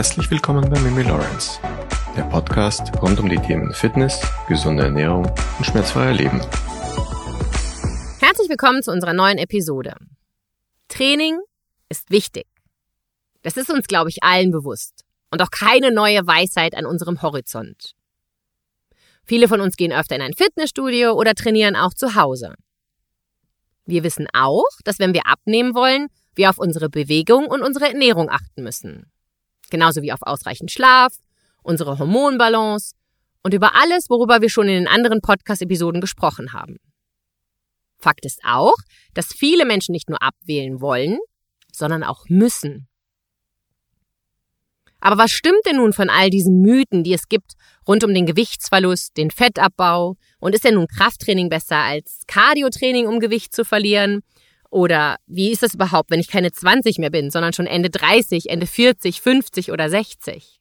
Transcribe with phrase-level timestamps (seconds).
[0.00, 1.60] Herzlich willkommen bei Mimi Lawrence,
[2.16, 5.26] der Podcast rund um die Themen Fitness, gesunde Ernährung
[5.58, 6.40] und schmerzfreier Leben.
[8.18, 9.94] Herzlich willkommen zu unserer neuen Episode.
[10.88, 11.38] Training
[11.90, 12.46] ist wichtig.
[13.42, 15.04] Das ist uns, glaube ich, allen bewusst.
[15.30, 17.92] Und auch keine neue Weisheit an unserem Horizont.
[19.26, 22.54] Viele von uns gehen öfter in ein Fitnessstudio oder trainieren auch zu Hause.
[23.84, 28.30] Wir wissen auch, dass wenn wir abnehmen wollen, wir auf unsere Bewegung und unsere Ernährung
[28.30, 29.12] achten müssen.
[29.70, 31.14] Genauso wie auf ausreichend Schlaf,
[31.62, 32.94] unsere Hormonbalance
[33.42, 36.76] und über alles, worüber wir schon in den anderen Podcast-Episoden gesprochen haben.
[37.98, 38.76] Fakt ist auch,
[39.14, 41.18] dass viele Menschen nicht nur abwählen wollen,
[41.72, 42.88] sondern auch müssen.
[45.00, 47.54] Aber was stimmt denn nun von all diesen Mythen, die es gibt
[47.88, 50.16] rund um den Gewichtsverlust, den Fettabbau?
[50.38, 54.20] Und ist denn nun Krafttraining besser als Cardiotraining, um Gewicht zu verlieren?
[54.70, 58.48] Oder wie ist das überhaupt, wenn ich keine 20 mehr bin, sondern schon Ende 30,
[58.48, 60.60] Ende 40, 50 oder 60?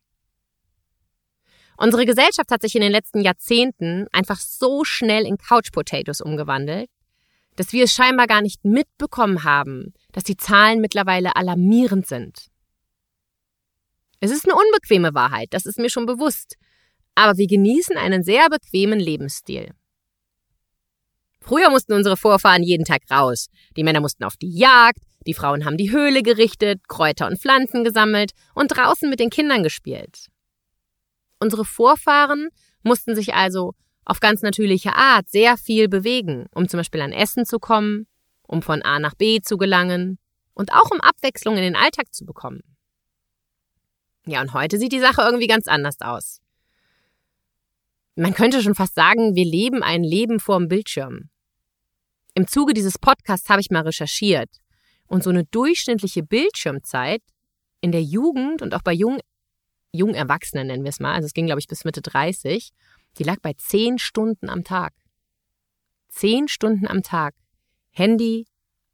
[1.77, 6.89] Unsere Gesellschaft hat sich in den letzten Jahrzehnten einfach so schnell in Couch Potatoes umgewandelt,
[7.55, 12.47] dass wir es scheinbar gar nicht mitbekommen haben, dass die Zahlen mittlerweile alarmierend sind.
[14.19, 16.55] Es ist eine unbequeme Wahrheit, das ist mir schon bewusst,
[17.15, 19.71] aber wir genießen einen sehr bequemen Lebensstil.
[21.41, 23.47] Früher mussten unsere Vorfahren jeden Tag raus.
[23.75, 27.83] Die Männer mussten auf die Jagd, die Frauen haben die Höhle gerichtet, Kräuter und Pflanzen
[27.83, 30.27] gesammelt und draußen mit den Kindern gespielt.
[31.39, 32.49] Unsere Vorfahren
[32.83, 33.73] mussten sich also
[34.05, 38.07] auf ganz natürliche Art sehr viel bewegen, um zum Beispiel an Essen zu kommen,
[38.41, 40.17] um von A nach B zu gelangen
[40.53, 42.61] und auch um Abwechslung in den Alltag zu bekommen.
[44.25, 46.41] Ja, und heute sieht die Sache irgendwie ganz anders aus.
[48.19, 51.29] Man könnte schon fast sagen, wir leben ein Leben vorm Bildschirm.
[52.33, 54.49] Im Zuge dieses Podcasts habe ich mal recherchiert.
[55.07, 57.21] Und so eine durchschnittliche Bildschirmzeit
[57.79, 59.21] in der Jugend und auch bei jungen,
[59.93, 62.71] jungen Erwachsenen nennen wir es mal, also es ging glaube ich bis Mitte 30,
[63.17, 64.91] die lag bei zehn Stunden am Tag.
[66.09, 67.35] Zehn Stunden am Tag.
[67.91, 68.47] Handy,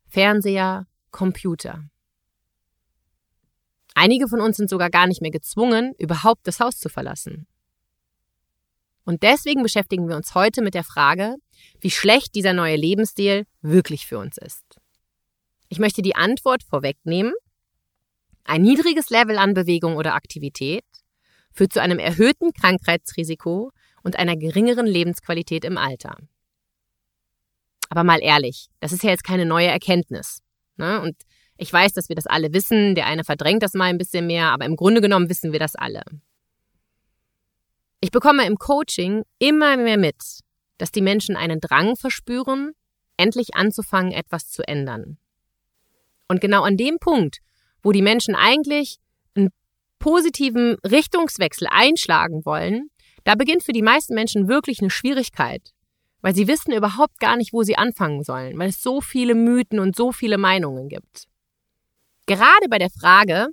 [0.06, 1.84] Fernseher, Computer.
[3.96, 7.47] Einige von uns sind sogar gar nicht mehr gezwungen, überhaupt das Haus zu verlassen.
[9.06, 11.36] Und deswegen beschäftigen wir uns heute mit der Frage,
[11.80, 14.64] wie schlecht dieser neue Lebensstil wirklich für uns ist.
[15.70, 17.34] Ich möchte die Antwort vorwegnehmen.
[18.44, 20.86] Ein niedriges Level an Bewegung oder Aktivität
[21.52, 23.72] führt zu einem erhöhten Krankheitsrisiko
[24.04, 26.18] und einer geringeren Lebensqualität im Alter.
[27.90, 30.42] Aber mal ehrlich, das ist ja jetzt keine neue Erkenntnis.
[30.78, 31.02] Ne?
[31.02, 31.16] Und
[31.58, 32.96] ich weiß, dass wir das alle wissen.
[32.96, 35.76] Der eine verdrängt das mal ein bisschen mehr, aber im Grunde genommen wissen wir das
[35.76, 36.02] alle.
[38.06, 40.42] Ich bekomme im Coaching immer mehr mit,
[40.78, 42.74] dass die Menschen einen Drang verspüren,
[43.18, 45.18] endlich anzufangen, etwas zu ändern.
[46.28, 47.40] Und genau an dem Punkt,
[47.82, 49.00] wo die Menschen eigentlich
[49.34, 49.50] einen
[49.98, 52.92] positiven Richtungswechsel einschlagen wollen,
[53.24, 55.72] da beginnt für die meisten Menschen wirklich eine Schwierigkeit,
[56.22, 59.80] weil sie wissen überhaupt gar nicht, wo sie anfangen sollen, weil es so viele Mythen
[59.80, 61.26] und so viele Meinungen gibt.
[62.28, 63.48] Gerade bei der Frage,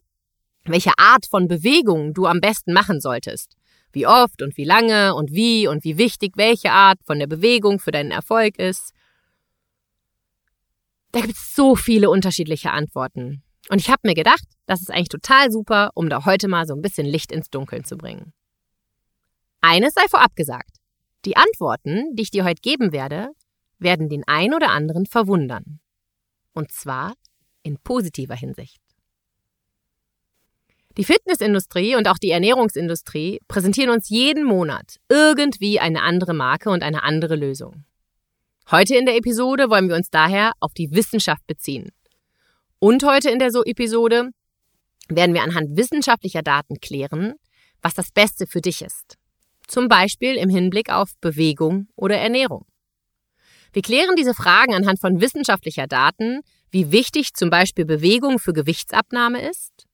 [0.65, 3.57] welche Art von Bewegung du am besten machen solltest,
[3.93, 7.79] wie oft und wie lange und wie und wie wichtig welche Art von der Bewegung
[7.79, 8.93] für deinen Erfolg ist.
[11.13, 13.43] Da gibt es so viele unterschiedliche Antworten.
[13.69, 16.75] Und ich habe mir gedacht, das ist eigentlich total super, um da heute mal so
[16.75, 18.33] ein bisschen Licht ins Dunkeln zu bringen.
[19.61, 20.77] Eines sei vorab gesagt.
[21.25, 23.29] Die Antworten, die ich dir heute geben werde,
[23.79, 25.81] werden den ein oder anderen verwundern.
[26.53, 27.15] Und zwar
[27.63, 28.82] in positiver Hinsicht.
[30.99, 36.83] Die Fitnessindustrie und auch die Ernährungsindustrie präsentieren uns jeden Monat irgendwie eine andere Marke und
[36.83, 37.85] eine andere Lösung.
[38.71, 41.93] Heute in der Episode wollen wir uns daher auf die Wissenschaft beziehen.
[42.79, 44.31] Und heute in der so Episode
[45.09, 47.35] werden wir anhand wissenschaftlicher Daten klären,
[47.81, 49.17] was das Beste für dich ist.
[49.67, 52.67] Zum Beispiel im Hinblick auf Bewegung oder Ernährung.
[53.73, 56.41] Wir klären diese Fragen anhand von wissenschaftlicher Daten,
[56.71, 59.87] wie wichtig zum Beispiel Bewegung für Gewichtsabnahme ist,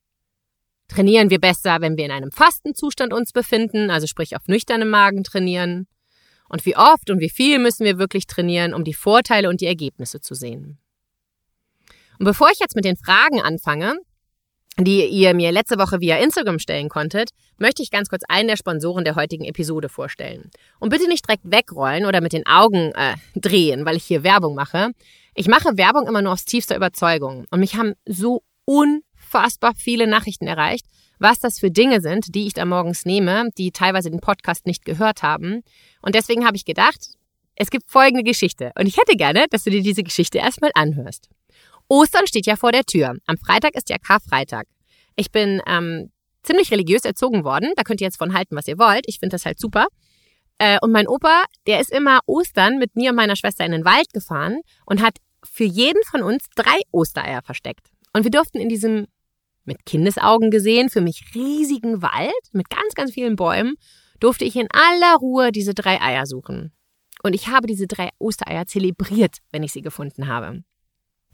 [0.89, 5.23] Trainieren wir besser, wenn wir in einem Fastenzustand uns befinden, also sprich auf nüchternem Magen
[5.23, 5.87] trainieren?
[6.49, 9.67] Und wie oft und wie viel müssen wir wirklich trainieren, um die Vorteile und die
[9.67, 10.79] Ergebnisse zu sehen?
[12.19, 13.99] Und bevor ich jetzt mit den Fragen anfange,
[14.81, 18.57] die ihr mir letzte Woche via Instagram stellen konntet, möchte ich ganz kurz einen der
[18.57, 20.51] Sponsoren der heutigen Episode vorstellen.
[20.79, 24.55] Und bitte nicht direkt wegrollen oder mit den Augen äh, drehen, weil ich hier Werbung
[24.55, 24.93] mache.
[25.35, 27.47] Ich mache Werbung immer nur aus tiefster Überzeugung.
[27.51, 30.87] Und mich haben so un unfassbar viele Nachrichten erreicht,
[31.19, 34.85] was das für Dinge sind, die ich da morgens nehme, die teilweise den Podcast nicht
[34.85, 35.63] gehört haben.
[36.01, 37.11] Und deswegen habe ich gedacht,
[37.57, 38.73] es gibt folgende Geschichte.
[38.79, 41.29] Und ich hätte gerne, dass du dir diese Geschichte erstmal anhörst.
[41.89, 43.17] Ostern steht ja vor der Tür.
[43.27, 44.67] Am Freitag ist ja Karfreitag.
[45.17, 47.73] Ich bin ähm, ziemlich religiös erzogen worden.
[47.77, 49.05] Da könnt ihr jetzt von halten, was ihr wollt.
[49.07, 49.89] Ich finde das halt super.
[50.59, 53.85] Äh, und mein Opa, der ist immer Ostern mit mir und meiner Schwester in den
[53.85, 57.89] Wald gefahren und hat für jeden von uns drei Ostereier versteckt.
[58.13, 59.07] Und wir durften in diesem,
[59.69, 63.75] mit Kindesaugen gesehen, für mich riesigen Wald mit ganz, ganz vielen Bäumen,
[64.19, 66.73] durfte ich in aller Ruhe diese drei Eier suchen.
[67.23, 70.63] Und ich habe diese drei Ostereier zelebriert, wenn ich sie gefunden habe.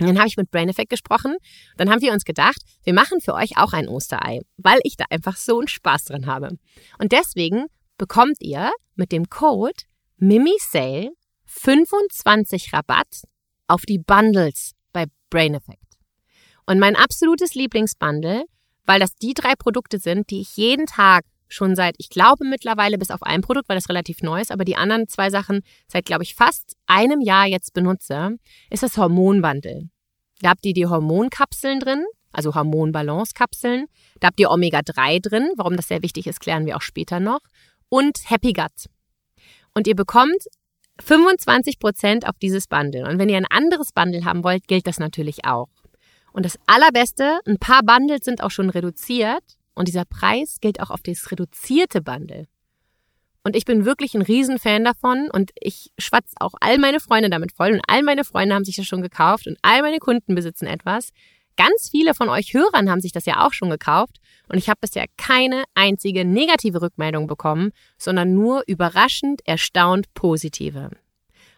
[0.01, 1.37] Und dann habe ich mit Brain Effect gesprochen.
[1.77, 5.05] Dann haben wir uns gedacht, wir machen für euch auch ein Osterei, weil ich da
[5.09, 6.59] einfach so einen Spaß dran habe.
[6.99, 7.67] Und deswegen
[7.97, 9.85] bekommt ihr mit dem Code
[10.17, 11.11] MIMISALE
[11.47, 13.23] 25 Rabatt
[13.69, 15.84] auf die Bundles bei Brain Effect.
[16.67, 18.45] Und mein absolutes Lieblingsbundle,
[18.87, 22.99] weil das die drei Produkte sind, die ich jeden Tag schon seit, ich glaube mittlerweile
[22.99, 26.07] bis auf ein Produkt, weil das relativ neu ist, aber die anderen zwei Sachen seit,
[26.07, 28.37] glaube ich, fast einem Jahr jetzt benutze,
[28.71, 29.89] ist das Hormonbundle.
[30.41, 33.87] Da habt ihr die Hormonkapseln drin, also Hormonbalance-Kapseln.
[34.21, 35.51] Da habt ihr Omega-3 drin.
[35.57, 37.41] Warum das sehr wichtig ist, klären wir auch später noch.
[37.89, 38.89] Und Happy Gut.
[39.75, 40.45] Und ihr bekommt
[41.03, 43.09] 25% auf dieses Bundle.
[43.09, 45.69] Und wenn ihr ein anderes Bundle haben wollt, gilt das natürlich auch.
[46.35, 49.45] Und das Allerbeste, ein paar Bundles sind auch schon reduziert.
[49.75, 52.47] Und dieser Preis gilt auch auf das reduzierte Bundle.
[53.45, 57.53] Und ich bin wirklich ein Riesenfan davon und ich schwatze auch all meine Freunde damit
[57.53, 60.67] voll und all meine Freunde haben sich das schon gekauft und all meine Kunden besitzen
[60.67, 61.11] etwas.
[61.57, 64.81] Ganz viele von euch Hörern haben sich das ja auch schon gekauft und ich habe
[64.81, 70.91] bisher keine einzige negative Rückmeldung bekommen, sondern nur überraschend erstaunt positive.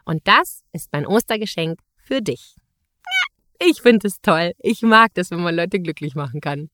[0.05, 2.57] Und das ist mein Ostergeschenk für dich.
[3.59, 4.53] Ich finde es toll.
[4.59, 6.69] Ich mag das, wenn man Leute glücklich machen kann.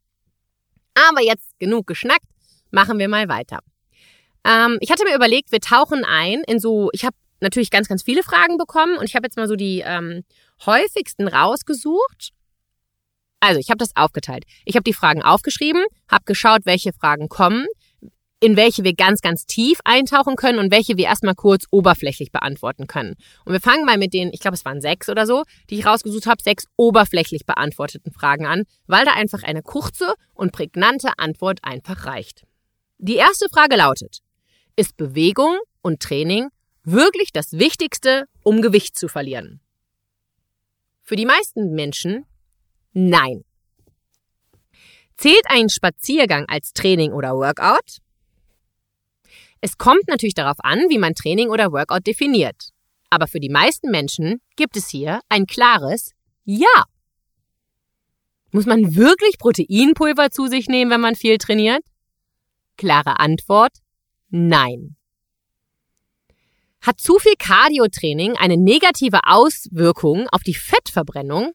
[0.95, 2.27] Aber jetzt genug geschnackt,
[2.71, 3.61] machen wir mal weiter.
[4.45, 8.03] Ähm, ich hatte mir überlegt, wir tauchen ein in so, ich habe natürlich ganz, ganz
[8.03, 10.25] viele Fragen bekommen und ich habe jetzt mal so die ähm,
[10.67, 12.31] häufigsten rausgesucht.
[13.41, 14.45] Also, ich habe das aufgeteilt.
[14.65, 17.67] Ich habe die Fragen aufgeschrieben, habe geschaut, welche Fragen kommen,
[18.43, 22.89] in welche wir ganz, ganz tief eintauchen können und welche wir erstmal kurz oberflächlich beantworten
[22.89, 23.15] können.
[23.45, 25.87] Und wir fangen mal mit den, ich glaube, es waren sechs oder so, die ich
[25.87, 31.61] rausgesucht habe, sechs oberflächlich beantworteten Fragen an, weil da einfach eine kurze und prägnante Antwort
[31.63, 32.43] einfach reicht.
[32.99, 34.19] Die erste Frage lautet,
[34.75, 36.49] ist Bewegung und Training
[36.83, 39.61] wirklich das Wichtigste, um Gewicht zu verlieren?
[41.03, 42.27] Für die meisten Menschen
[42.93, 43.45] nein.
[45.17, 48.03] Zählt ein Spaziergang als Training oder Workout?
[49.65, 52.71] Es kommt natürlich darauf an, wie man Training oder Workout definiert.
[53.11, 56.11] Aber für die meisten Menschen gibt es hier ein klares
[56.45, 56.85] Ja.
[58.51, 61.83] Muss man wirklich Proteinpulver zu sich nehmen, wenn man viel trainiert?
[62.77, 63.79] Klare Antwort
[64.31, 64.97] Nein.
[66.81, 71.53] Hat zu viel Cardiotraining eine negative Auswirkung auf die Fettverbrennung?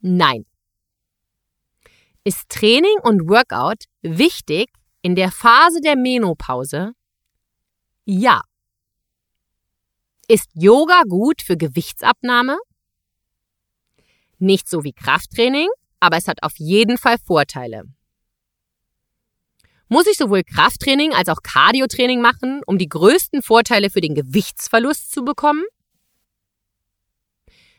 [0.00, 0.46] Nein.
[2.24, 4.70] Ist Training und Workout wichtig
[5.02, 6.92] in der Phase der Menopause?
[8.04, 8.42] Ja.
[10.28, 12.58] Ist Yoga gut für Gewichtsabnahme?
[14.38, 15.68] Nicht so wie Krafttraining,
[16.00, 17.84] aber es hat auf jeden Fall Vorteile.
[19.88, 25.12] Muss ich sowohl Krafttraining als auch Cardiotraining machen, um die größten Vorteile für den Gewichtsverlust
[25.12, 25.64] zu bekommen?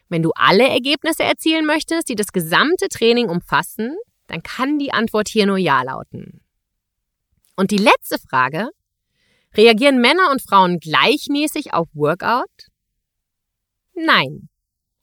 [0.09, 5.27] Wenn du alle Ergebnisse erzielen möchtest, die das gesamte Training umfassen, dann kann die Antwort
[5.27, 6.41] hier nur Ja lauten.
[7.55, 8.69] Und die letzte Frage,
[9.55, 12.49] Reagieren Männer und Frauen gleichmäßig auf Workout?
[13.93, 14.49] Nein.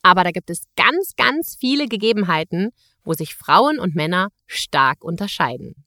[0.02, 2.70] Aber da gibt es ganz, ganz viele Gegebenheiten,
[3.04, 5.84] wo sich Frauen und Männer stark unterscheiden.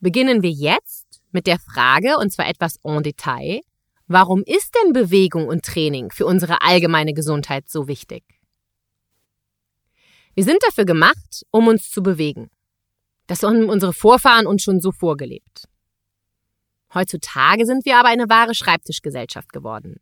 [0.00, 3.60] Beginnen wir jetzt mit der Frage, und zwar etwas en Detail,
[4.06, 8.24] warum ist denn Bewegung und Training für unsere allgemeine Gesundheit so wichtig?
[10.34, 12.50] Wir sind dafür gemacht, um uns zu bewegen.
[13.26, 15.68] Das haben unsere Vorfahren uns schon so vorgelebt.
[16.94, 20.00] Heutzutage sind wir aber eine wahre Schreibtischgesellschaft geworden.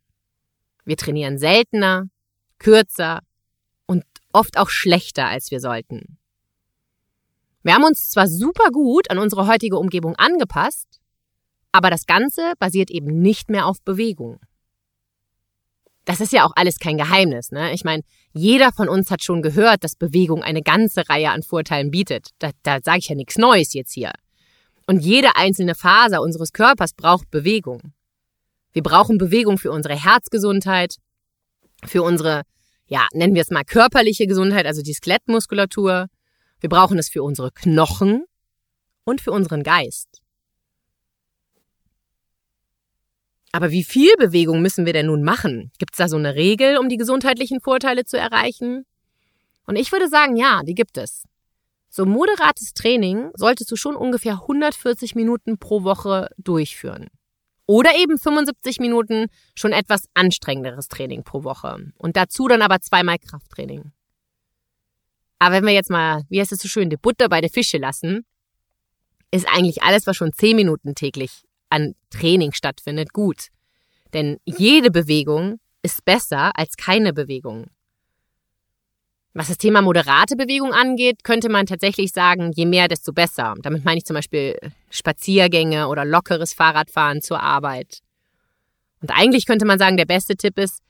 [0.85, 2.05] Wir trainieren seltener,
[2.59, 3.21] kürzer
[3.87, 6.17] und oft auch schlechter, als wir sollten.
[7.63, 11.01] Wir haben uns zwar super gut an unsere heutige Umgebung angepasst,
[11.71, 14.39] aber das Ganze basiert eben nicht mehr auf Bewegung.
[16.05, 17.51] Das ist ja auch alles kein Geheimnis.
[17.51, 17.73] Ne?
[17.73, 21.89] Ich meine, jeder von uns hat schon gehört, dass Bewegung eine ganze Reihe an Vorteilen
[21.89, 22.29] bietet.
[22.39, 24.11] Da, da sage ich ja nichts Neues jetzt hier.
[24.85, 27.93] Und jede einzelne Faser unseres Körpers braucht Bewegung.
[28.71, 30.97] Wir brauchen Bewegung für unsere Herzgesundheit,
[31.83, 32.43] für unsere,
[32.85, 36.07] ja, nennen wir es mal körperliche Gesundheit, also die Skelettmuskulatur.
[36.59, 38.25] Wir brauchen es für unsere Knochen
[39.05, 40.21] und für unseren Geist.
[43.55, 45.71] Aber wie viel Bewegung müssen wir denn nun machen?
[45.77, 48.85] Gibt es da so eine Regel, um die gesundheitlichen Vorteile zu erreichen?
[49.65, 51.23] Und ich würde sagen, ja, die gibt es.
[51.87, 57.07] So moderates Training solltest du schon ungefähr 140 Minuten pro Woche durchführen.
[57.65, 61.77] Oder eben 75 Minuten schon etwas anstrengenderes Training pro Woche.
[61.97, 63.93] Und dazu dann aber zweimal Krafttraining.
[65.39, 67.77] Aber wenn wir jetzt mal, wie heißt es so schön, die Butter bei der Fische
[67.77, 68.25] lassen,
[69.31, 73.47] ist eigentlich alles, was schon 10 Minuten täglich an Training stattfindet, gut.
[74.13, 77.67] Denn jede Bewegung ist besser als keine Bewegung.
[79.33, 83.53] Was das Thema moderate Bewegung angeht, könnte man tatsächlich sagen, je mehr, desto besser.
[83.61, 84.57] Damit meine ich zum Beispiel
[84.89, 87.99] Spaziergänge oder lockeres Fahrradfahren zur Arbeit.
[89.01, 90.81] Und eigentlich könnte man sagen, der beste Tipp ist,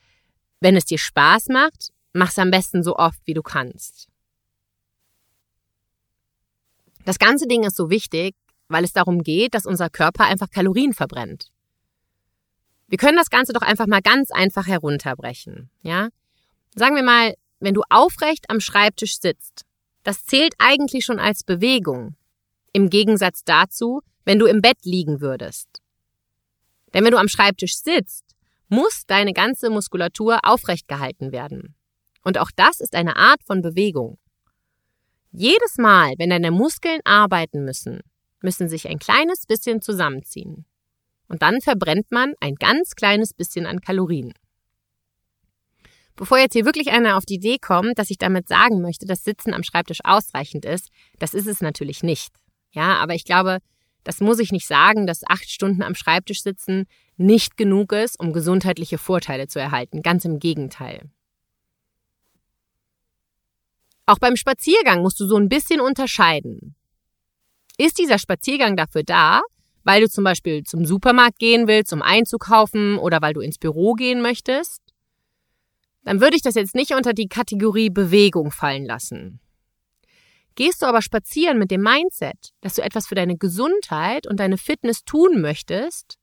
[0.59, 4.07] wenn es dir Spaß macht, mach es am besten so oft, wie du kannst.
[7.03, 8.35] Das ganze Ding ist so wichtig,
[8.67, 11.51] weil es darum geht, dass unser Körper einfach Kalorien verbrennt.
[12.87, 16.09] Wir können das Ganze doch einfach mal ganz einfach herunterbrechen, ja?
[16.75, 19.65] Sagen wir mal, wenn du aufrecht am Schreibtisch sitzt,
[20.03, 22.15] das zählt eigentlich schon als Bewegung.
[22.73, 25.81] Im Gegensatz dazu, wenn du im Bett liegen würdest.
[26.93, 28.35] Denn wenn du am Schreibtisch sitzt,
[28.67, 31.75] muss deine ganze Muskulatur aufrecht gehalten werden.
[32.23, 34.17] Und auch das ist eine Art von Bewegung.
[35.31, 38.01] Jedes Mal, wenn deine Muskeln arbeiten müssen,
[38.45, 40.65] müssen sich ein kleines bisschen zusammenziehen.
[41.27, 44.33] Und dann verbrennt man ein ganz kleines bisschen an Kalorien.
[46.15, 49.25] Bevor jetzt hier wirklich einer auf die Idee kommt, dass ich damit sagen möchte, dass
[49.25, 52.33] Sitzen am Schreibtisch ausreichend ist, das ist es natürlich nicht.
[52.71, 53.59] Ja, aber ich glaube,
[54.05, 56.85] das muss ich nicht sagen, dass acht Stunden am Schreibtisch sitzen
[57.17, 60.03] nicht genug ist, um gesundheitliche Vorteile zu erhalten.
[60.03, 61.09] Ganz im Gegenteil.
[64.05, 66.75] Auch beim Spaziergang musst du so ein bisschen unterscheiden.
[67.77, 69.41] Ist dieser Spaziergang dafür da,
[69.83, 73.93] weil du zum Beispiel zum Supermarkt gehen willst, um einzukaufen oder weil du ins Büro
[73.93, 74.81] gehen möchtest?
[76.05, 79.41] dann würde ich das jetzt nicht unter die Kategorie Bewegung fallen lassen.
[80.53, 84.57] Gehst du aber spazieren mit dem Mindset, dass du etwas für deine Gesundheit und deine
[84.57, 86.17] Fitness tun möchtest,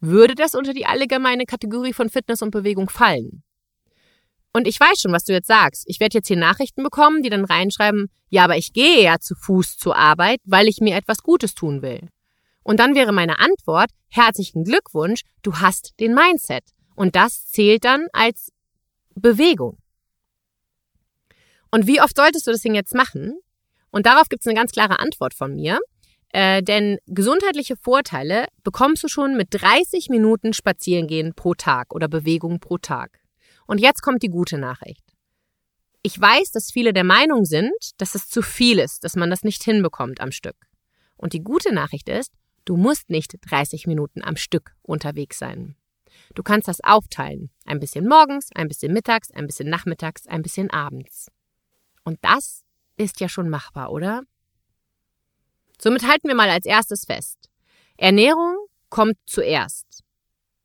[0.00, 3.42] würde das unter die allgemeine Kategorie von Fitness und Bewegung fallen.
[4.52, 5.84] Und ich weiß schon, was du jetzt sagst.
[5.86, 9.34] Ich werde jetzt hier Nachrichten bekommen, die dann reinschreiben, ja, aber ich gehe ja zu
[9.34, 12.08] Fuß zur Arbeit, weil ich mir etwas Gutes tun will.
[12.62, 16.64] Und dann wäre meine Antwort, herzlichen Glückwunsch, du hast den Mindset.
[16.94, 18.52] Und das zählt dann als
[19.14, 19.78] Bewegung.
[21.70, 23.38] Und wie oft solltest du das Ding jetzt machen?
[23.90, 25.78] Und darauf gibt es eine ganz klare Antwort von mir.
[26.32, 32.60] Äh, denn gesundheitliche Vorteile bekommst du schon mit 30 Minuten Spazierengehen pro Tag oder Bewegung
[32.60, 33.19] pro Tag.
[33.70, 35.04] Und jetzt kommt die gute Nachricht.
[36.02, 39.44] Ich weiß, dass viele der Meinung sind, dass es zu viel ist, dass man das
[39.44, 40.56] nicht hinbekommt am Stück.
[41.16, 42.32] Und die gute Nachricht ist,
[42.64, 45.76] du musst nicht 30 Minuten am Stück unterwegs sein.
[46.34, 47.52] Du kannst das aufteilen.
[47.64, 51.28] Ein bisschen morgens, ein bisschen mittags, ein bisschen nachmittags, ein bisschen abends.
[52.02, 52.64] Und das
[52.96, 54.24] ist ja schon machbar, oder?
[55.80, 57.48] Somit halten wir mal als erstes fest.
[57.96, 60.02] Ernährung kommt zuerst.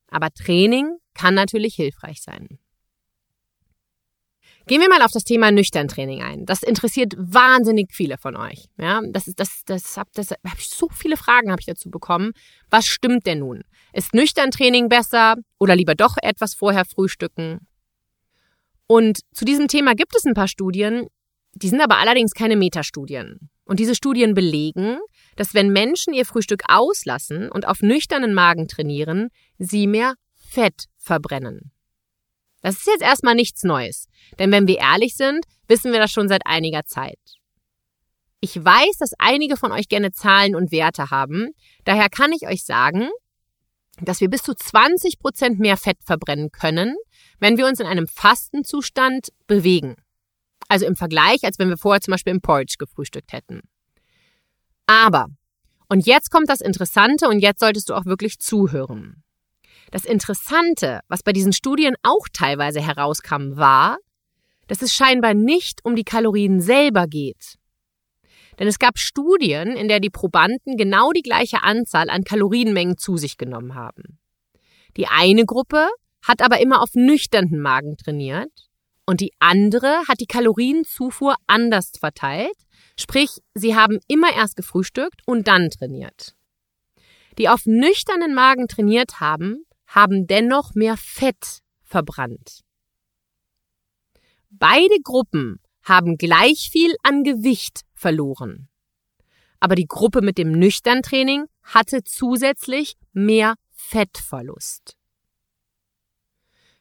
[0.07, 2.57] Aber Training kann natürlich hilfreich sein.
[4.67, 6.45] Gehen wir mal auf das Thema Nüchtern-Training ein.
[6.45, 8.65] Das interessiert wahnsinnig viele von euch.
[8.79, 11.91] Ja, das ist, das, das hab, das hab ich so viele Fragen habe ich dazu
[11.91, 12.31] bekommen.
[12.71, 13.61] Was stimmt denn nun?
[13.93, 17.67] Ist Nüchtern-Training besser oder lieber doch etwas vorher frühstücken?
[18.87, 21.07] Und zu diesem Thema gibt es ein paar Studien,
[21.53, 23.49] die sind aber allerdings keine Metastudien.
[23.65, 24.97] Und diese Studien belegen,
[25.35, 31.71] dass wenn Menschen ihr Frühstück auslassen und auf nüchternen Magen trainieren, sie mehr Fett verbrennen.
[32.65, 34.07] Das ist jetzt erstmal nichts Neues,
[34.39, 37.19] denn wenn wir ehrlich sind, wissen wir das schon seit einiger Zeit.
[38.39, 41.51] Ich weiß, dass einige von euch gerne Zahlen und Werte haben,
[41.83, 43.07] daher kann ich euch sagen,
[44.01, 46.95] dass wir bis zu 20 Prozent mehr Fett verbrennen können,
[47.37, 49.97] wenn wir uns in einem Fastenzustand bewegen.
[50.67, 53.61] Also im Vergleich, als wenn wir vorher zum Beispiel im Porridge gefrühstückt hätten.
[54.87, 55.27] Aber,
[55.87, 59.23] und jetzt kommt das Interessante und jetzt solltest du auch wirklich zuhören.
[59.91, 63.97] Das Interessante, was bei diesen Studien auch teilweise herauskam, war,
[64.67, 67.55] dass es scheinbar nicht um die Kalorien selber geht.
[68.59, 73.17] Denn es gab Studien, in der die Probanden genau die gleiche Anzahl an Kalorienmengen zu
[73.17, 74.17] sich genommen haben.
[74.97, 75.87] Die eine Gruppe
[76.23, 78.51] hat aber immer auf nüchternen Magen trainiert
[79.05, 82.55] und die andere hat die Kalorienzufuhr anders verteilt,
[82.97, 86.33] sprich, sie haben immer erst gefrühstückt und dann trainiert.
[87.37, 89.64] Die auf nüchternen Magen trainiert haben,
[89.95, 92.61] haben dennoch mehr Fett verbrannt.
[94.49, 98.67] Beide Gruppen haben gleich viel an Gewicht verloren.
[99.61, 104.97] Aber die Gruppe mit dem Nüchtern-Training hatte zusätzlich mehr Fettverlust.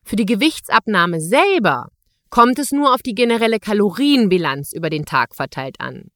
[0.03, 1.89] Für die Gewichtsabnahme selber
[2.31, 6.11] kommt es nur auf die generelle Kalorienbilanz über den Tag verteilt an.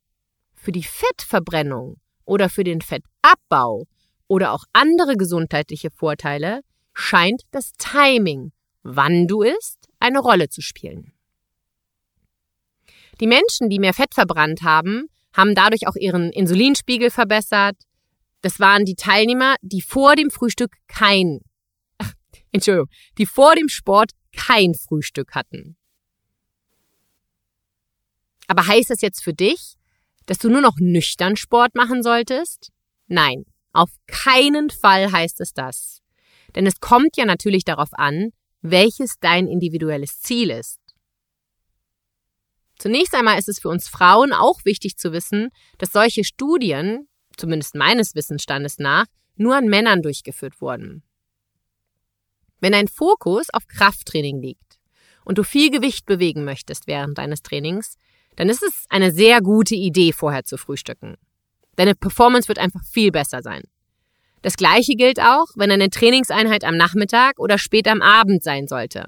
[0.54, 3.86] für die Fettverbrennung oder für den Fettabbau
[4.26, 6.60] oder auch andere gesundheitliche Vorteile
[6.98, 8.52] scheint das Timing,
[8.82, 11.12] wann du isst, eine Rolle zu spielen.
[13.20, 17.76] Die Menschen, die mehr Fett verbrannt haben, haben dadurch auch ihren Insulinspiegel verbessert.
[18.42, 21.40] Das waren die Teilnehmer, die vor dem Frühstück kein,
[21.98, 22.12] ach,
[22.50, 25.76] Entschuldigung, die vor dem Sport kein Frühstück hatten.
[28.48, 29.74] Aber heißt das jetzt für dich,
[30.26, 32.70] dass du nur noch nüchtern Sport machen solltest?
[33.06, 36.02] Nein, auf keinen Fall heißt es das.
[36.54, 40.80] Denn es kommt ja natürlich darauf an, welches dein individuelles Ziel ist.
[42.78, 47.74] Zunächst einmal ist es für uns Frauen auch wichtig zu wissen, dass solche Studien, zumindest
[47.74, 51.02] meines Wissensstandes nach, nur an Männern durchgeführt wurden.
[52.60, 54.78] Wenn ein Fokus auf Krafttraining liegt
[55.24, 57.96] und du viel Gewicht bewegen möchtest während deines Trainings,
[58.36, 61.16] dann ist es eine sehr gute Idee, vorher zu frühstücken.
[61.76, 63.62] Deine Performance wird einfach viel besser sein.
[64.42, 69.06] Das gleiche gilt auch, wenn eine Trainingseinheit am Nachmittag oder spät am Abend sein sollte.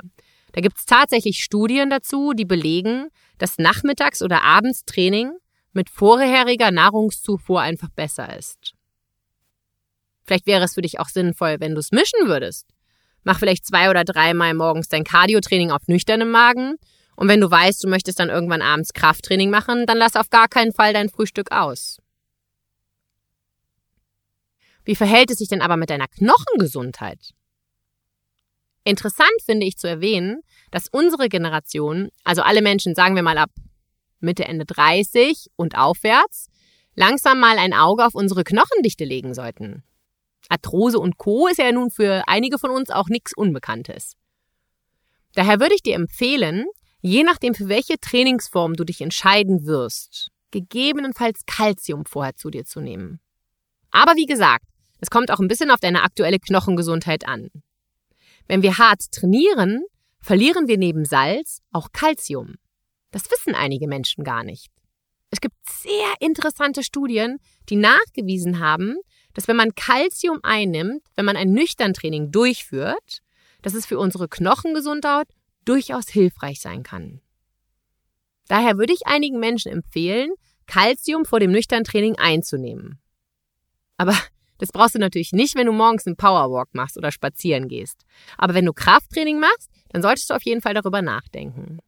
[0.53, 3.09] Da gibt es tatsächlich Studien dazu, die belegen,
[3.39, 5.33] dass Nachmittags- oder Abendstraining
[5.73, 8.75] mit vorheriger Nahrungszufuhr einfach besser ist.
[10.25, 12.67] Vielleicht wäre es für dich auch sinnvoll, wenn du es mischen würdest.
[13.23, 16.77] Mach vielleicht zwei oder dreimal morgens dein Cardiotraining auf nüchternem Magen
[17.17, 20.49] und wenn du weißt, du möchtest dann irgendwann abends Krafttraining machen, dann lass auf gar
[20.49, 21.99] keinen Fall dein Frühstück aus.
[24.91, 27.31] Wie verhält es sich denn aber mit deiner Knochengesundheit?
[28.83, 30.41] Interessant finde ich zu erwähnen,
[30.73, 33.53] dass unsere Generation, also alle Menschen, sagen wir mal ab
[34.19, 36.49] Mitte, Ende 30 und aufwärts,
[36.97, 39.85] langsam mal ein Auge auf unsere Knochendichte legen sollten.
[40.49, 41.47] Arthrose und Co.
[41.47, 44.17] ist ja nun für einige von uns auch nichts Unbekanntes.
[45.37, 46.67] Daher würde ich dir empfehlen,
[47.01, 52.81] je nachdem für welche Trainingsform du dich entscheiden wirst, gegebenenfalls Kalzium vorher zu dir zu
[52.81, 53.21] nehmen.
[53.93, 54.65] Aber wie gesagt,
[55.01, 57.49] es kommt auch ein bisschen auf deine aktuelle Knochengesundheit an.
[58.47, 59.85] Wenn wir hart trainieren,
[60.21, 62.57] verlieren wir neben Salz auch Kalzium.
[63.11, 64.71] Das wissen einige Menschen gar nicht.
[65.31, 68.97] Es gibt sehr interessante Studien, die nachgewiesen haben,
[69.33, 73.21] dass wenn man Kalzium einnimmt, wenn man ein nüchtern Training durchführt,
[73.63, 75.29] dass es für unsere Knochengesundheit
[75.65, 77.21] durchaus hilfreich sein kann.
[78.49, 80.33] Daher würde ich einigen Menschen empfehlen,
[80.67, 83.01] Kalzium vor dem nüchtern Training einzunehmen.
[83.97, 84.17] Aber
[84.61, 88.05] das brauchst du natürlich nicht, wenn du morgens einen Powerwalk machst oder spazieren gehst.
[88.37, 91.79] Aber wenn du Krafttraining machst, dann solltest du auf jeden Fall darüber nachdenken.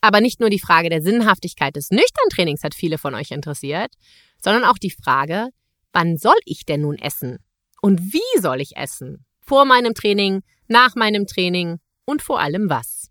[0.00, 3.92] Aber nicht nur die Frage der Sinnhaftigkeit des nüchtern Trainings hat viele von euch interessiert,
[4.40, 5.48] sondern auch die Frage,
[5.92, 7.38] wann soll ich denn nun essen?
[7.82, 9.24] Und wie soll ich essen?
[9.40, 13.10] Vor meinem Training, nach meinem Training und vor allem was?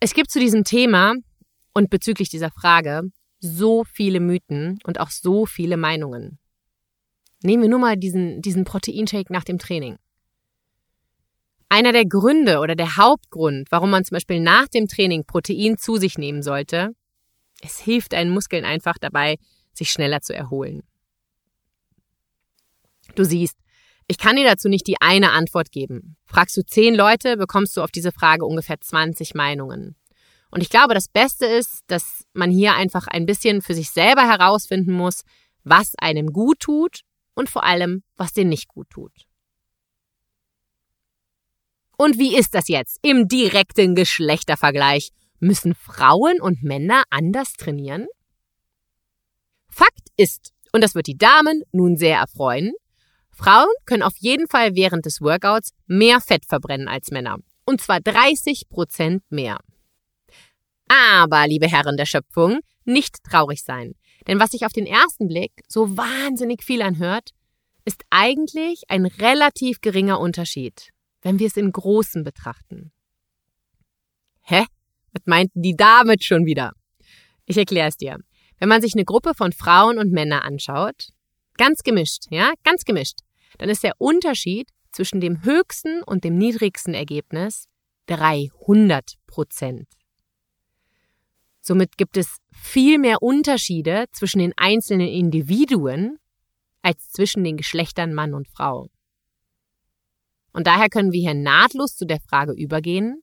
[0.00, 1.14] Es gibt zu diesem Thema
[1.72, 3.02] und bezüglich dieser Frage
[3.40, 6.38] so viele Mythen und auch so viele Meinungen.
[7.42, 9.96] Nehmen wir nur mal diesen, diesen Proteinshake nach dem Training.
[11.68, 15.96] Einer der Gründe oder der Hauptgrund, warum man zum Beispiel nach dem Training Protein zu
[15.96, 16.94] sich nehmen sollte,
[17.60, 19.36] es hilft deinen Muskeln einfach dabei,
[19.72, 20.82] sich schneller zu erholen.
[23.14, 23.56] Du siehst,
[24.06, 26.16] ich kann dir dazu nicht die eine Antwort geben.
[26.24, 29.94] Fragst du zehn Leute, bekommst du auf diese Frage ungefähr 20 Meinungen.
[30.50, 34.22] Und ich glaube, das Beste ist, dass man hier einfach ein bisschen für sich selber
[34.22, 35.22] herausfinden muss,
[35.64, 37.00] was einem gut tut
[37.34, 39.12] und vor allem, was dir nicht gut tut.
[41.96, 45.10] Und wie ist das jetzt im direkten Geschlechtervergleich?
[45.40, 48.06] Müssen Frauen und Männer anders trainieren?
[49.68, 52.72] Fakt ist, und das wird die Damen nun sehr erfreuen,
[53.32, 57.38] Frauen können auf jeden Fall während des Workouts mehr Fett verbrennen als Männer.
[57.64, 59.58] Und zwar 30 Prozent mehr.
[60.88, 63.94] Aber, liebe Herren der Schöpfung, nicht traurig sein.
[64.26, 67.30] Denn was sich auf den ersten Blick so wahnsinnig viel anhört,
[67.84, 70.90] ist eigentlich ein relativ geringer Unterschied,
[71.22, 72.92] wenn wir es im Großen betrachten.
[74.42, 74.64] Hä?
[75.12, 76.72] Was meinten die damit schon wieder?
[77.46, 78.18] Ich erkläre es dir.
[78.58, 81.08] Wenn man sich eine Gruppe von Frauen und Männern anschaut,
[81.56, 83.20] ganz gemischt, ja, ganz gemischt,
[83.58, 87.68] dann ist der Unterschied zwischen dem höchsten und dem niedrigsten Ergebnis
[88.06, 89.86] 300 Prozent.
[91.68, 96.18] Somit gibt es viel mehr Unterschiede zwischen den einzelnen Individuen
[96.80, 98.88] als zwischen den Geschlechtern Mann und Frau.
[100.54, 103.22] Und daher können wir hier nahtlos zu der Frage übergehen,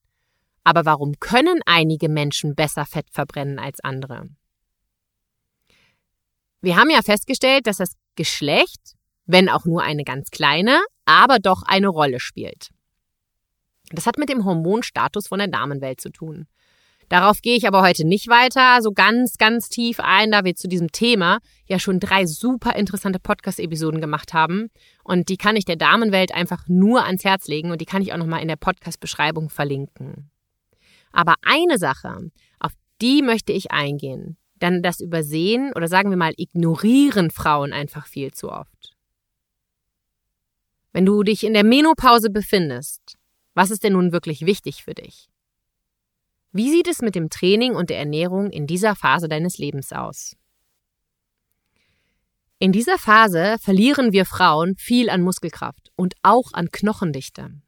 [0.64, 4.30] aber warum können einige Menschen besser Fett verbrennen als andere?
[6.62, 8.94] Wir haben ja festgestellt, dass das Geschlecht,
[9.26, 12.70] wenn auch nur eine ganz kleine, aber doch eine Rolle spielt.
[13.90, 16.46] Das hat mit dem Hormonstatus von der Damenwelt zu tun.
[17.10, 20.68] Darauf gehe ich aber heute nicht weiter, so ganz, ganz tief ein, da wir zu
[20.68, 24.72] diesem Thema ja schon drei super interessante Podcast-Episoden gemacht haben.
[25.04, 28.14] Und die kann ich der Damenwelt einfach nur ans Herz legen und die kann ich
[28.14, 30.32] auch nochmal in der Podcast-Beschreibung verlinken.
[31.12, 34.38] Aber eine Sache, auf die möchte ich eingehen.
[34.62, 38.96] Denn das Übersehen oder sagen wir mal ignorieren Frauen einfach viel zu oft.
[40.92, 43.18] Wenn du dich in der Menopause befindest,
[43.54, 45.30] was ist denn nun wirklich wichtig für dich?
[46.56, 50.38] Wie sieht es mit dem Training und der Ernährung in dieser Phase deines Lebens aus?
[52.60, 57.62] In dieser Phase verlieren wir Frauen viel an Muskelkraft und auch an Knochendichte.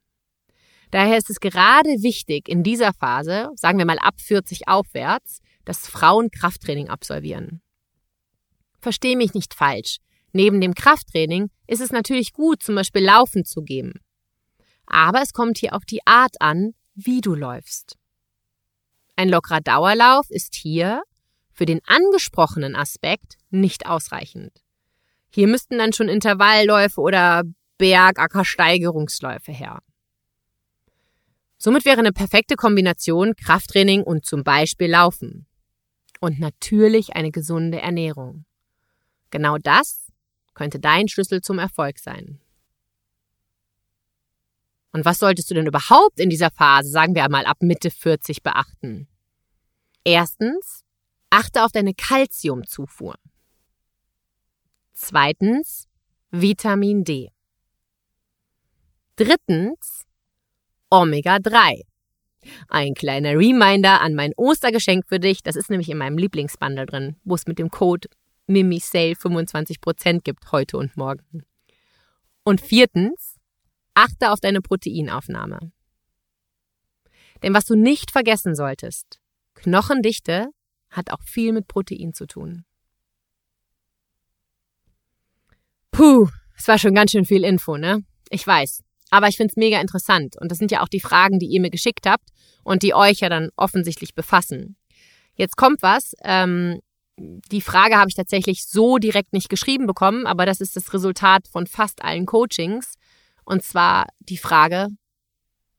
[0.91, 5.86] Daher ist es gerade wichtig, in dieser Phase, sagen wir mal ab 40 aufwärts, dass
[5.86, 7.62] Frauen Krafttraining absolvieren.
[8.80, 9.97] Versteh mich nicht falsch.
[10.32, 13.95] Neben dem Krafttraining ist es natürlich gut, zum Beispiel Laufen zu geben.
[14.86, 17.97] Aber es kommt hier auf die Art an, wie du läufst.
[19.17, 21.01] Ein lockerer Dauerlauf ist hier
[21.51, 24.62] für den angesprochenen Aspekt nicht ausreichend.
[25.32, 27.41] Hier müssten dann schon Intervallläufe oder
[27.80, 29.80] Bergackersteigerungsläufe her.
[31.58, 35.47] Somit wäre eine perfekte Kombination Krafttraining und zum Beispiel Laufen.
[36.19, 38.45] Und natürlich eine gesunde Ernährung.
[39.32, 40.12] Genau das
[40.53, 42.39] könnte dein Schlüssel zum Erfolg sein.
[44.91, 48.41] Und was solltest du denn überhaupt in dieser Phase, sagen wir einmal ab Mitte 40,
[48.41, 49.08] beachten?
[50.04, 50.84] Erstens,
[51.30, 53.15] achte auf deine Kalziumzufuhr.
[54.93, 55.88] Zweitens,
[56.32, 57.30] Vitamin D.
[59.15, 60.06] Drittens,
[60.89, 61.82] Omega-3.
[62.69, 65.43] Ein kleiner Reminder an mein Ostergeschenk für dich.
[65.43, 68.08] Das ist nämlich in meinem Lieblingsbundle drin, wo es mit dem Code
[68.47, 71.43] MIMISALE 25% gibt heute und morgen.
[72.43, 73.37] Und viertens,
[73.98, 75.72] achte auf deine Proteinaufnahme.
[77.42, 79.20] Denn was du nicht vergessen solltest,
[79.56, 80.50] Knochendichte
[80.92, 82.64] hat auch viel mit Protein zu tun.
[85.92, 88.04] Puh, es war schon ganz schön viel Info, ne?
[88.30, 88.84] Ich weiß.
[89.10, 90.36] Aber ich finde es mega interessant.
[90.40, 92.30] Und das sind ja auch die Fragen, die ihr mir geschickt habt
[92.64, 94.76] und die euch ja dann offensichtlich befassen.
[95.36, 96.14] Jetzt kommt was.
[96.24, 96.82] Ähm,
[97.18, 101.48] die Frage habe ich tatsächlich so direkt nicht geschrieben bekommen, aber das ist das Resultat
[101.48, 102.94] von fast allen Coachings.
[103.48, 104.90] Und zwar die Frage,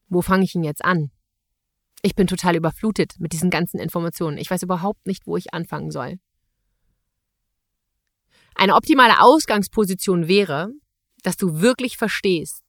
[0.09, 1.11] wo fange ich ihn jetzt an?
[2.01, 4.39] Ich bin total überflutet mit diesen ganzen Informationen.
[4.39, 6.19] Ich weiß überhaupt nicht, wo ich anfangen soll.
[8.55, 10.71] Eine optimale Ausgangsposition wäre,
[11.23, 12.65] dass du wirklich verstehst,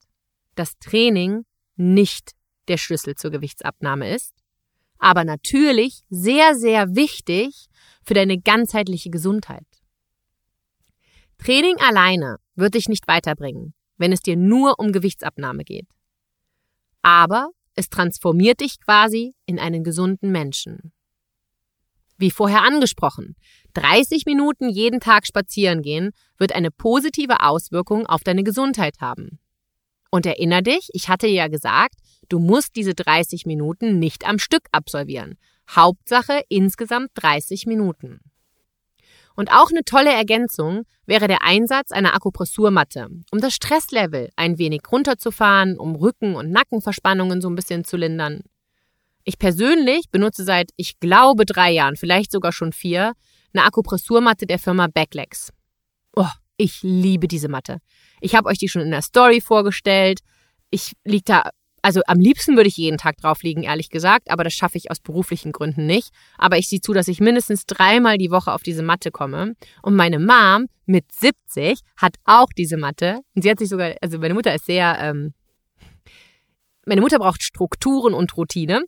[0.55, 1.45] dass Training
[1.77, 2.33] nicht
[2.67, 4.33] der Schlüssel zur Gewichtsabnahme ist,
[4.97, 7.67] aber natürlich sehr, sehr wichtig
[8.03, 9.65] für deine ganzheitliche Gesundheit.
[11.37, 15.87] Training alleine wird dich nicht weiterbringen, wenn es dir nur um Gewichtsabnahme geht.
[17.03, 20.91] Aber es transformiert dich quasi in einen gesunden Menschen.
[22.17, 23.35] Wie vorher angesprochen,
[23.75, 29.39] 30 Minuten jeden Tag spazieren gehen wird eine positive Auswirkung auf deine Gesundheit haben.
[30.11, 31.95] Und erinner dich, ich hatte ja gesagt,
[32.27, 35.37] du musst diese 30 Minuten nicht am Stück absolvieren.
[35.69, 38.19] Hauptsache insgesamt 30 Minuten.
[39.39, 44.81] Und auch eine tolle Ergänzung wäre der Einsatz einer Akupressurmatte, um das Stresslevel ein wenig
[44.91, 48.41] runterzufahren, um Rücken- und Nackenverspannungen so ein bisschen zu lindern.
[49.23, 53.13] Ich persönlich benutze seit, ich glaube, drei Jahren, vielleicht sogar schon vier,
[53.53, 55.53] eine Akupressurmatte der Firma Backlegs.
[56.17, 57.77] Oh, ich liebe diese Matte.
[58.19, 60.19] Ich habe euch die schon in der Story vorgestellt.
[60.69, 61.49] Ich liege da
[61.81, 64.91] also am liebsten würde ich jeden Tag drauf liegen, ehrlich gesagt, aber das schaffe ich
[64.91, 66.09] aus beruflichen Gründen nicht.
[66.37, 69.55] Aber ich sehe zu, dass ich mindestens dreimal die Woche auf diese Matte komme.
[69.81, 73.19] Und meine Mom mit 70 hat auch diese Matte.
[73.35, 75.33] Und sie hat sich sogar, also meine Mutter ist sehr, ähm,
[76.85, 78.83] meine Mutter braucht Strukturen und Routine.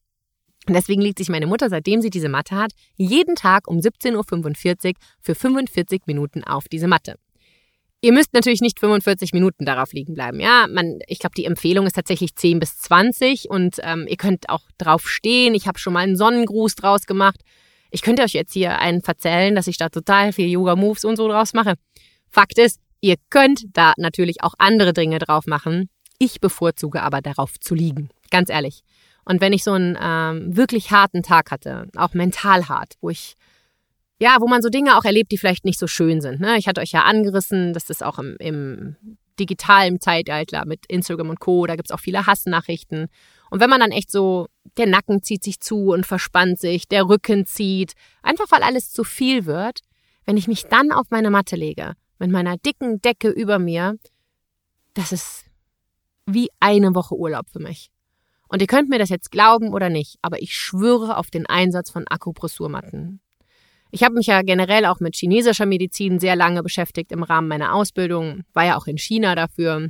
[0.67, 4.89] Und deswegen legt sich meine Mutter, seitdem sie diese Matte hat, jeden Tag um 17.45
[4.89, 7.15] Uhr für 45 Minuten auf diese Matte.
[8.03, 10.39] Ihr müsst natürlich nicht 45 Minuten darauf liegen bleiben.
[10.39, 14.49] Ja, man, ich glaube, die Empfehlung ist tatsächlich 10 bis 20 und ähm, ihr könnt
[14.49, 15.53] auch drauf stehen.
[15.53, 17.39] Ich habe schon mal einen Sonnengruß draus gemacht.
[17.91, 21.27] Ich könnte euch jetzt hier einen verzählen, dass ich da total viel Yoga-Moves und so
[21.27, 21.75] draus mache.
[22.31, 25.87] Fakt ist, ihr könnt da natürlich auch andere Dinge drauf machen.
[26.17, 28.09] Ich bevorzuge aber darauf zu liegen.
[28.31, 28.81] Ganz ehrlich.
[29.25, 33.35] Und wenn ich so einen ähm, wirklich harten Tag hatte, auch mental hart, wo ich
[34.21, 36.39] ja, wo man so Dinge auch erlebt, die vielleicht nicht so schön sind.
[36.41, 36.55] Ne?
[36.59, 38.95] Ich hatte euch ja angerissen, das auch im, im
[39.39, 43.07] digitalen Zeitalter mit Instagram und Co., da gibt es auch viele Hassnachrichten.
[43.49, 44.45] Und wenn man dann echt so,
[44.77, 49.03] der Nacken zieht sich zu und verspannt sich, der Rücken zieht, einfach weil alles zu
[49.03, 49.79] viel wird,
[50.25, 53.97] wenn ich mich dann auf meine Matte lege, mit meiner dicken Decke über mir,
[54.93, 55.45] das ist
[56.27, 57.89] wie eine Woche Urlaub für mich.
[58.49, 61.89] Und ihr könnt mir das jetzt glauben oder nicht, aber ich schwöre auf den Einsatz
[61.89, 63.19] von Akupressurmatten.
[63.91, 67.75] Ich habe mich ja generell auch mit chinesischer Medizin sehr lange beschäftigt im Rahmen meiner
[67.75, 69.89] Ausbildung, war ja auch in China dafür.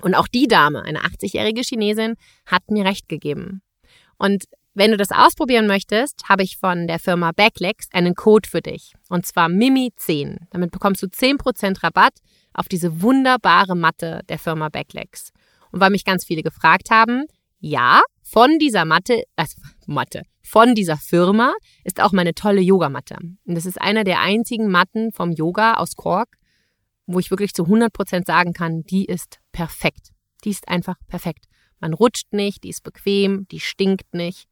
[0.00, 2.14] Und auch die Dame, eine 80-jährige Chinesin,
[2.46, 3.62] hat mir recht gegeben.
[4.16, 8.62] Und wenn du das ausprobieren möchtest, habe ich von der Firma Backlex einen Code für
[8.62, 8.94] dich.
[9.08, 10.36] Und zwar Mimi10.
[10.50, 12.14] Damit bekommst du 10% Rabatt
[12.54, 15.32] auf diese wunderbare Matte der Firma Backlex.
[15.72, 17.24] Und weil mich ganz viele gefragt haben,
[17.60, 21.52] ja, von dieser Matte, also Matte, von dieser Firma
[21.84, 23.18] ist auch meine tolle Yogamatte.
[23.20, 26.38] Und das ist einer der einzigen Matten vom Yoga aus Kork,
[27.06, 30.08] wo ich wirklich zu 100% sagen kann, die ist perfekt.
[30.44, 31.44] Die ist einfach perfekt.
[31.80, 34.48] Man rutscht nicht, die ist bequem, die stinkt nicht.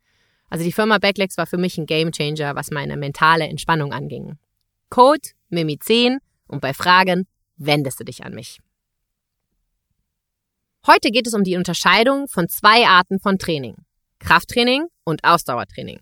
[0.51, 4.39] Also die Firma Backlex war für mich ein Gamechanger, was meine mentale Entspannung anging.
[4.91, 8.59] Code Mimi10 und bei Fragen wendest du dich an mich.
[10.87, 13.77] Heute geht es um die Unterscheidung von zwei Arten von Training.
[14.27, 16.01] Krafttraining und Ausdauertraining.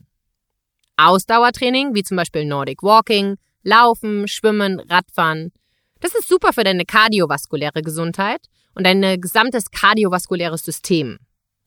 [0.96, 5.52] Ausdauertraining, wie zum Beispiel Nordic Walking, Laufen, Schwimmen, Radfahren,
[6.00, 11.18] das ist super für deine kardiovaskuläre Gesundheit und dein gesamtes kardiovaskuläres System.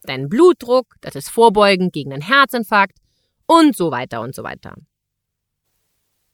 [0.01, 2.97] Dein Blutdruck, das ist vorbeugend gegen einen Herzinfarkt
[3.45, 4.73] und so weiter und so weiter.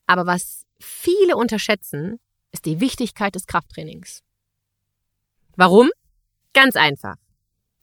[0.07, 2.21] Aber was viele unterschätzen,
[2.53, 4.21] ist die Wichtigkeit des Krafttrainings.
[5.57, 5.89] Warum?
[6.53, 7.15] Ganz einfach.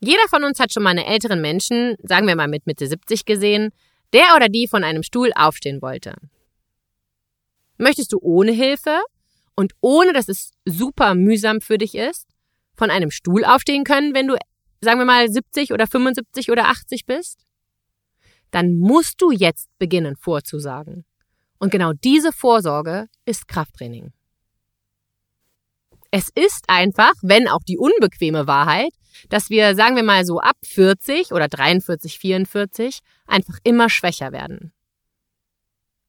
[0.00, 3.26] Jeder von uns hat schon mal einen älteren Menschen, sagen wir mal mit Mitte 70
[3.26, 3.70] gesehen,
[4.12, 6.14] der oder die von einem Stuhl aufstehen wollte.
[7.76, 9.00] Möchtest du ohne Hilfe
[9.54, 12.26] und ohne dass es super mühsam für dich ist,
[12.74, 14.36] von einem Stuhl aufstehen können, wenn du,
[14.80, 17.46] sagen wir mal, 70 oder 75 oder 80 bist?
[18.50, 21.04] Dann musst du jetzt beginnen vorzusagen.
[21.58, 24.12] Und genau diese Vorsorge ist Krafttraining.
[26.10, 28.92] Es ist einfach, wenn auch die unbequeme Wahrheit,
[29.28, 34.72] dass wir, sagen wir mal so ab 40 oder 43, 44, einfach immer schwächer werden.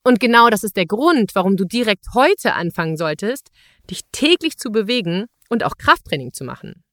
[0.03, 3.51] Und genau das ist der Grund, warum du direkt heute anfangen solltest,
[3.89, 6.83] dich täglich zu bewegen und auch Krafttraining zu machen.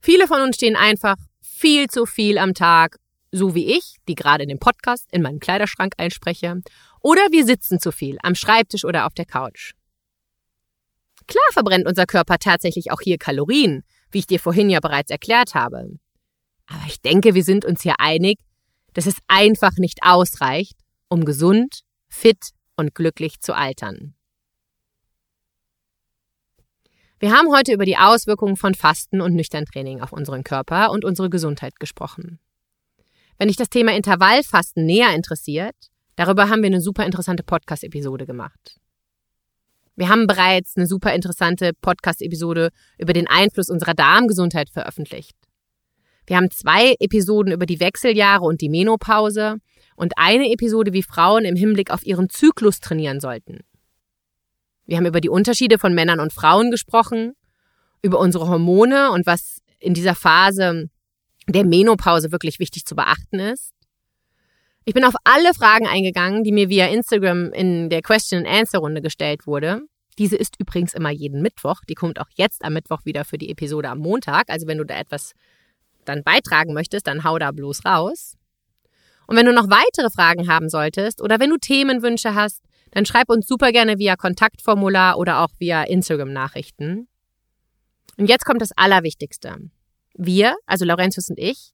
[0.00, 2.96] Viele von uns stehen einfach viel zu viel am Tag,
[3.32, 6.62] so wie ich, die gerade in dem Podcast in meinen Kleiderschrank einspreche,
[7.02, 9.74] oder wir sitzen zu viel am Schreibtisch oder auf der Couch.
[11.30, 15.54] Klar verbrennt unser Körper tatsächlich auch hier Kalorien, wie ich dir vorhin ja bereits erklärt
[15.54, 15.88] habe.
[16.66, 18.40] Aber ich denke, wir sind uns hier einig,
[18.94, 20.76] dass es einfach nicht ausreicht,
[21.08, 24.16] um gesund, fit und glücklich zu altern.
[27.20, 31.30] Wir haben heute über die Auswirkungen von Fasten und Nüchterntraining auf unseren Körper und unsere
[31.30, 32.40] Gesundheit gesprochen.
[33.38, 35.76] Wenn dich das Thema Intervallfasten näher interessiert,
[36.16, 38.79] darüber haben wir eine super interessante Podcast-Episode gemacht.
[40.00, 45.36] Wir haben bereits eine super interessante Podcast-Episode über den Einfluss unserer Darmgesundheit veröffentlicht.
[46.26, 49.56] Wir haben zwei Episoden über die Wechseljahre und die Menopause
[49.96, 53.58] und eine Episode, wie Frauen im Hinblick auf ihren Zyklus trainieren sollten.
[54.86, 57.34] Wir haben über die Unterschiede von Männern und Frauen gesprochen,
[58.00, 60.88] über unsere Hormone und was in dieser Phase
[61.46, 63.74] der Menopause wirklich wichtig zu beachten ist.
[64.86, 68.78] Ich bin auf alle Fragen eingegangen, die mir via Instagram in der Question and Answer
[68.78, 69.82] Runde gestellt wurde.
[70.18, 71.80] Diese ist übrigens immer jeden Mittwoch.
[71.88, 74.50] Die kommt auch jetzt am Mittwoch wieder für die Episode am Montag.
[74.50, 75.32] Also wenn du da etwas
[76.04, 78.36] dann beitragen möchtest, dann hau da bloß raus.
[79.26, 83.30] Und wenn du noch weitere Fragen haben solltest oder wenn du Themenwünsche hast, dann schreib
[83.30, 87.06] uns super gerne via Kontaktformular oder auch via Instagram-Nachrichten.
[88.18, 89.70] Und jetzt kommt das Allerwichtigste.
[90.14, 91.72] Wir, also Laurentius und ich,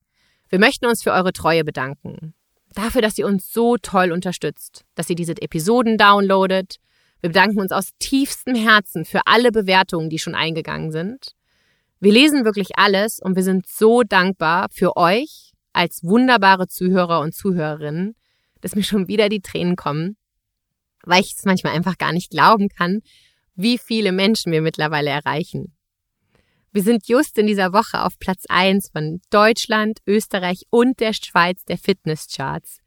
[0.48, 2.34] wir möchten uns für eure Treue bedanken.
[2.74, 6.76] Dafür, dass ihr uns so toll unterstützt, dass ihr diese Episoden downloadet.
[7.20, 11.32] Wir bedanken uns aus tiefstem Herzen für alle Bewertungen, die schon eingegangen sind.
[11.98, 17.34] Wir lesen wirklich alles und wir sind so dankbar für euch als wunderbare Zuhörer und
[17.34, 18.14] Zuhörerinnen,
[18.60, 20.16] dass mir schon wieder die Tränen kommen,
[21.04, 23.00] weil ich es manchmal einfach gar nicht glauben kann,
[23.54, 25.74] wie viele Menschen wir mittlerweile erreichen.
[26.72, 31.64] Wir sind just in dieser Woche auf Platz eins von Deutschland, Österreich und der Schweiz
[31.64, 32.80] der Fitnesscharts.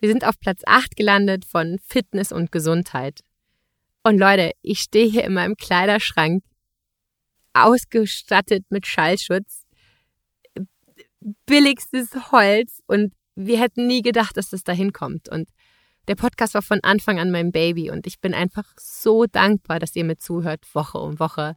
[0.00, 3.20] Wir sind auf Platz acht gelandet von Fitness und Gesundheit.
[4.06, 6.44] Und Leute, ich stehe hier in meinem Kleiderschrank,
[7.54, 9.64] ausgestattet mit Schallschutz,
[11.44, 15.28] billigstes Holz und wir hätten nie gedacht, dass das dahin kommt.
[15.28, 15.48] Und
[16.06, 19.96] der Podcast war von Anfang an mein Baby und ich bin einfach so dankbar, dass
[19.96, 21.56] ihr mir zuhört, Woche um Woche.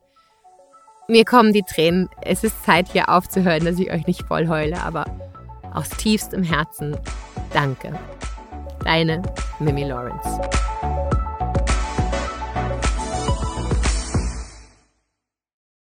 [1.08, 2.10] Mir kommen die Tränen.
[2.24, 5.06] Es ist Zeit, hier aufzuhören, dass ich euch nicht voll heule, aber
[5.72, 6.98] aus tiefstem Herzen
[7.54, 7.94] danke.
[8.84, 9.22] Deine
[9.60, 11.19] Mimi Lawrence.